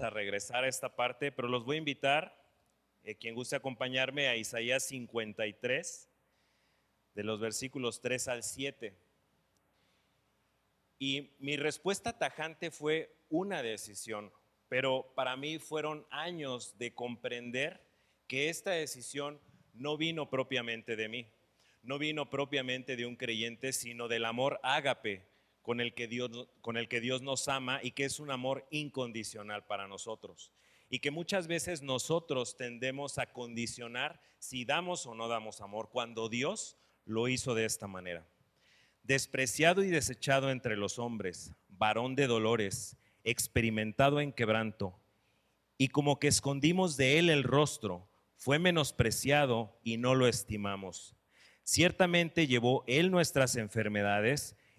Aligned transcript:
a 0.00 0.10
regresar 0.10 0.62
a 0.62 0.68
esta 0.68 0.94
parte, 0.94 1.32
pero 1.32 1.48
los 1.48 1.64
voy 1.64 1.74
a 1.74 1.78
invitar, 1.78 2.40
eh, 3.02 3.16
quien 3.16 3.34
guste 3.34 3.56
acompañarme, 3.56 4.28
a 4.28 4.36
Isaías 4.36 4.84
53, 4.86 6.08
de 7.14 7.24
los 7.24 7.40
versículos 7.40 8.00
3 8.00 8.28
al 8.28 8.42
7. 8.44 8.96
Y 11.00 11.32
mi 11.40 11.56
respuesta 11.56 12.16
tajante 12.16 12.70
fue 12.70 13.12
una 13.28 13.60
decisión, 13.60 14.32
pero 14.68 15.12
para 15.16 15.36
mí 15.36 15.58
fueron 15.58 16.06
años 16.10 16.78
de 16.78 16.94
comprender 16.94 17.84
que 18.28 18.50
esta 18.50 18.70
decisión 18.70 19.40
no 19.74 19.96
vino 19.96 20.30
propiamente 20.30 20.94
de 20.94 21.08
mí, 21.08 21.32
no 21.82 21.98
vino 21.98 22.30
propiamente 22.30 22.94
de 22.94 23.06
un 23.06 23.16
creyente, 23.16 23.72
sino 23.72 24.06
del 24.06 24.26
amor 24.26 24.60
ágape 24.62 25.27
con 25.68 25.82
el, 25.82 25.92
que 25.92 26.08
Dios, 26.08 26.30
con 26.62 26.78
el 26.78 26.88
que 26.88 26.98
Dios 26.98 27.20
nos 27.20 27.46
ama 27.46 27.80
y 27.82 27.90
que 27.90 28.06
es 28.06 28.20
un 28.20 28.30
amor 28.30 28.66
incondicional 28.70 29.66
para 29.66 29.86
nosotros. 29.86 30.50
Y 30.88 31.00
que 31.00 31.10
muchas 31.10 31.46
veces 31.46 31.82
nosotros 31.82 32.56
tendemos 32.56 33.18
a 33.18 33.34
condicionar 33.34 34.18
si 34.38 34.64
damos 34.64 35.04
o 35.04 35.14
no 35.14 35.28
damos 35.28 35.60
amor, 35.60 35.90
cuando 35.92 36.30
Dios 36.30 36.78
lo 37.04 37.28
hizo 37.28 37.54
de 37.54 37.66
esta 37.66 37.86
manera. 37.86 38.26
Despreciado 39.02 39.84
y 39.84 39.90
desechado 39.90 40.50
entre 40.50 40.74
los 40.74 40.98
hombres, 40.98 41.52
varón 41.68 42.16
de 42.16 42.28
dolores, 42.28 42.96
experimentado 43.22 44.22
en 44.22 44.32
quebranto, 44.32 44.98
y 45.76 45.88
como 45.88 46.18
que 46.18 46.28
escondimos 46.28 46.96
de 46.96 47.18
él 47.18 47.28
el 47.28 47.42
rostro, 47.42 48.08
fue 48.36 48.58
menospreciado 48.58 49.78
y 49.84 49.98
no 49.98 50.14
lo 50.14 50.28
estimamos. 50.28 51.14
Ciertamente 51.62 52.46
llevó 52.46 52.84
él 52.86 53.10
nuestras 53.10 53.56
enfermedades 53.56 54.56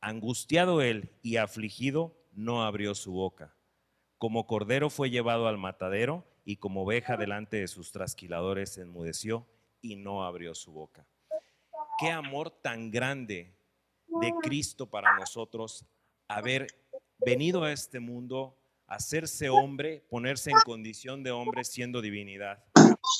Angustiado 0.00 0.80
él 0.80 1.18
y 1.22 1.36
afligido, 1.36 2.16
no 2.32 2.64
abrió 2.64 2.94
su 2.94 3.12
boca. 3.12 3.56
Como 4.16 4.46
cordero 4.46 4.90
fue 4.90 5.10
llevado 5.10 5.48
al 5.48 5.58
matadero 5.58 6.24
y 6.44 6.56
como 6.56 6.82
oveja 6.82 7.16
delante 7.16 7.58
de 7.58 7.68
sus 7.68 7.92
trasquiladores 7.92 8.78
enmudeció 8.78 9.46
y 9.80 9.96
no 9.96 10.24
abrió 10.24 10.54
su 10.54 10.72
boca. 10.72 11.06
Qué 11.98 12.10
amor 12.10 12.50
tan 12.50 12.90
grande 12.90 13.56
de 14.20 14.32
Cristo 14.40 14.88
para 14.88 15.16
nosotros 15.18 15.84
haber 16.28 16.66
venido 17.18 17.64
a 17.64 17.72
este 17.72 18.00
mundo, 18.00 18.56
hacerse 18.86 19.50
hombre, 19.50 20.06
ponerse 20.08 20.50
en 20.50 20.58
condición 20.64 21.22
de 21.22 21.32
hombre 21.32 21.64
siendo 21.64 22.00
divinidad 22.00 22.64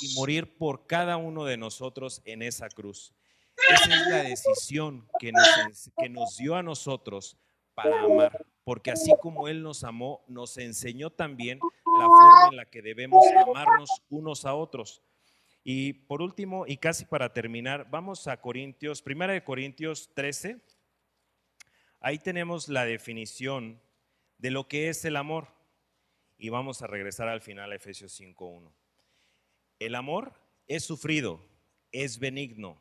y 0.01 0.15
morir 0.15 0.57
por 0.57 0.87
cada 0.87 1.17
uno 1.17 1.45
de 1.45 1.57
nosotros 1.57 2.23
en 2.25 2.43
esa 2.43 2.69
cruz. 2.69 3.15
Esa 3.71 3.95
es 3.95 4.07
la 4.09 4.23
decisión 4.23 5.09
que 5.19 5.33
nos, 5.33 5.91
que 5.99 6.09
nos 6.09 6.37
dio 6.37 6.55
a 6.55 6.63
nosotros 6.63 7.37
para 7.75 8.01
amar, 8.03 8.47
porque 8.65 8.91
así 8.91 9.13
como 9.21 9.49
Él 9.49 9.63
nos 9.63 9.85
amó, 9.85 10.25
nos 10.29 10.57
enseñó 10.59 11.11
también 11.11 11.59
la 11.99 12.07
forma 12.07 12.49
en 12.51 12.57
la 12.57 12.65
que 12.67 12.83
debemos 12.83 13.25
amarnos 13.37 13.91
unos 14.11 14.45
a 14.45 14.55
otros. 14.55 15.03
Y 15.65 15.93
por 15.93 16.23
último, 16.23 16.67
y 16.67 16.79
casi 16.79 17.05
para 17.05 17.33
terminar, 17.33 17.89
vamos 17.91 18.27
a 18.27 18.41
Corintios, 18.41 19.03
primera 19.03 19.33
de 19.33 19.45
Corintios 19.45 20.11
13. 20.15 20.61
Ahí 22.01 22.19
tenemos 22.19 22.69
la 22.69 22.85
definición 22.85 23.81
de 24.39 24.51
lo 24.51 24.69
que 24.69 24.89
es 24.89 25.05
el 25.05 25.17
amor. 25.17 25.49
Y 26.39 26.49
vamos 26.49 26.83
a 26.83 26.87
regresar 26.87 27.29
al 27.29 27.43
final 27.43 27.73
a 27.73 27.75
Efesios 27.75 28.19
5.1. 28.19 28.73
El 29.79 29.95
amor 29.95 30.33
es 30.67 30.85
sufrido, 30.85 31.45
es 31.93 32.19
benigno, 32.19 32.81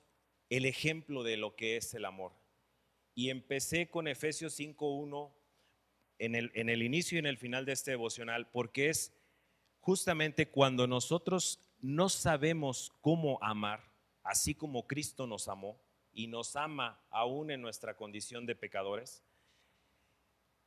el 0.51 0.65
ejemplo 0.65 1.23
de 1.23 1.37
lo 1.37 1.55
que 1.55 1.77
es 1.77 1.93
el 1.93 2.03
amor. 2.03 2.33
Y 3.15 3.29
empecé 3.29 3.89
con 3.89 4.07
Efesios 4.07 4.59
5.1 4.59 5.31
en 6.19 6.35
el, 6.35 6.51
en 6.55 6.67
el 6.69 6.83
inicio 6.83 7.15
y 7.15 7.19
en 7.19 7.25
el 7.25 7.37
final 7.37 7.65
de 7.65 7.71
este 7.71 7.91
devocional, 7.91 8.49
porque 8.51 8.89
es 8.89 9.13
justamente 9.79 10.49
cuando 10.49 10.87
nosotros 10.87 11.61
no 11.79 12.09
sabemos 12.09 12.91
cómo 12.99 13.39
amar, 13.41 13.81
así 14.23 14.53
como 14.53 14.87
Cristo 14.87 15.25
nos 15.25 15.47
amó 15.47 15.81
y 16.11 16.27
nos 16.27 16.57
ama 16.57 17.01
aún 17.09 17.49
en 17.49 17.61
nuestra 17.61 17.95
condición 17.95 18.45
de 18.45 18.55
pecadores. 18.55 19.23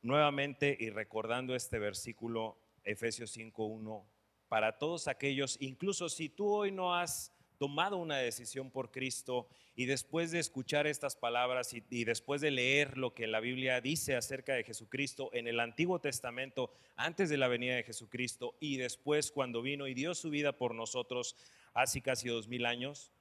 Nuevamente 0.01 0.75
y 0.79 0.89
recordando 0.89 1.55
este 1.55 1.77
versículo, 1.77 2.57
Efesios 2.83 3.37
5.1, 3.37 4.03
para 4.47 4.79
todos 4.79 5.07
aquellos, 5.07 5.57
incluso 5.61 6.09
si 6.09 6.27
tú 6.27 6.51
hoy 6.51 6.71
no 6.71 6.95
has 6.95 7.34
tomado 7.57 7.97
una 7.97 8.17
decisión 8.17 8.71
por 8.71 8.91
Cristo 8.91 9.47
y 9.75 9.85
después 9.85 10.31
de 10.31 10.39
escuchar 10.39 10.87
estas 10.87 11.15
palabras 11.15 11.73
y, 11.73 12.03
después 12.05 12.41
de 12.41 12.51
leer 12.51 12.97
lo 12.97 13.13
que 13.13 13.27
la 13.27 13.39
Biblia 13.39 13.81
dice 13.81 14.15
acerca 14.15 14.53
de 14.53 14.63
Jesucristo 14.63 15.29
en 15.33 15.47
el 15.47 15.59
Antiguo 15.59 15.99
Testamento, 15.99 16.71
antes 16.95 17.29
de 17.29 17.37
la 17.37 17.47
venida 17.47 17.75
de 17.75 17.83
Jesucristo 17.83 18.55
y 18.59 18.77
después 18.77 19.31
cuando 19.31 19.61
vino 19.61 19.87
y 19.87 19.93
dio 19.93 20.15
su 20.15 20.29
vida 20.29 20.57
por 20.57 20.75
nosotros 20.75 21.35
hace 21.73 22.01
casi 22.01 22.29
dos 22.29 22.47
mil 22.47 22.65
años, 22.65 23.11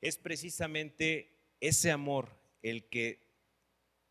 es 0.00 0.18
precisamente 0.18 1.38
ese 1.60 1.90
amor 1.90 2.30
el 2.62 2.88
que 2.88 3.20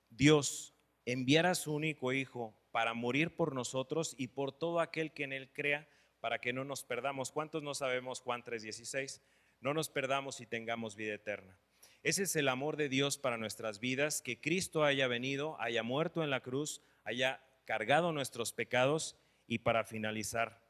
Dios 0.09 0.74
enviara 1.06 1.52
a 1.52 1.56
su 1.56 1.74
único 1.74 2.12
Hijo 2.13 2.53
para 2.72 2.94
morir 2.94 3.36
por 3.36 3.56
nosotros 3.56 4.13
y 4.18 4.28
por 4.28 4.52
todo 4.52 4.80
aquel 4.80 5.12
que 5.12 5.24
en 5.24 5.34
Él 5.34 5.50
crea, 5.52 5.88
para 6.20 6.40
que 6.40 6.54
no 6.54 6.64
nos 6.64 6.84
perdamos. 6.84 7.32
¿Cuántos 7.32 7.64
no 7.64 7.74
sabemos 7.74 8.22
Juan 8.22 8.44
3:16? 8.44 9.22
no 9.62 9.74
nos 9.74 9.90
perdamos 9.90 10.42
y 10.42 10.46
tengamos 10.46 10.96
vida 10.96 11.14
eterna. 11.16 11.58
Ese 12.04 12.24
es 12.24 12.36
el 12.36 12.48
amor 12.48 12.78
de 12.78 12.90
Dios 12.90 13.18
para 13.18 13.38
nuestras 13.38 13.80
vidas, 13.80 14.22
que 14.22 14.40
Cristo 14.40 14.84
haya 14.84 15.08
venido, 15.08 15.60
haya 15.60 15.84
muerto 15.84 16.24
en 16.24 16.30
la 16.30 16.42
cruz, 16.42 16.82
haya 17.04 17.42
cargado 17.66 18.12
nuestros 18.12 18.54
pecados 18.54 19.18
y 19.48 19.60
para 19.60 19.84
finalizar, 19.84 20.64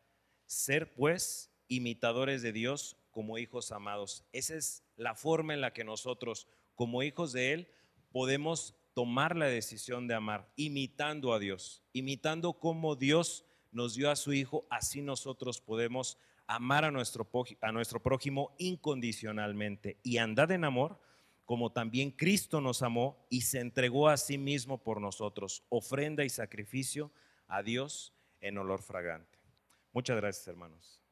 ser 0.46 0.94
pues 0.94 1.52
imitadores 1.68 2.41
de 2.41 2.53
Dios 2.53 2.97
como 3.12 3.38
hijos 3.38 3.72
amados. 3.72 4.24
Esa 4.31 4.56
es 4.56 4.84
la 4.96 5.16
forma 5.16 5.53
en 5.53 5.62
la 5.62 5.74
que 5.74 5.84
nosotros, 5.84 6.47
como 6.75 7.03
hijos 7.03 7.34
de 7.34 7.53
Él, 7.53 7.68
podemos 8.12 8.75
tomar 8.94 9.35
la 9.35 9.47
decisión 9.47 10.08
de 10.08 10.16
amar, 10.16 10.52
imitando 10.56 11.34
a 11.34 11.40
Dios, 11.40 11.84
imitando 11.94 12.53
como 12.53 12.96
Dios 12.96 13.46
nos 13.77 13.93
dio 13.93 14.09
a 14.09 14.15
su 14.15 14.33
Hijo, 14.33 14.65
así 14.71 15.01
nosotros 15.01 15.61
podemos 15.61 16.17
amar 16.47 16.84
a 16.84 16.91
nuestro, 16.91 17.23
prójimo 17.23 18.55
incondicionalmente 18.57 19.97
y 20.02 20.17
andad 20.17 20.52
en 20.52 20.63
amor 20.63 20.99
como 21.46 21.72
también 21.72 22.11
Cristo 22.11 22.59
nos 22.59 22.81
amó 22.81 23.25
y 23.29 23.41
se 23.41 23.59
entregó 23.59 24.09
a 24.09 24.17
sí 24.17 24.37
mismo 24.37 24.79
por 24.79 24.99
nosotros, 24.99 25.63
ofrenda 25.69 26.25
y 26.25 26.29
sacrificio 26.29 27.11
a 27.47 27.63
Dios 27.63 28.13
en 28.41 28.57
olor 28.57 28.81
fragante. 28.81 29.40
Muchas 29.93 30.17
gracias, 30.17 30.47
hermanos. 30.47 31.06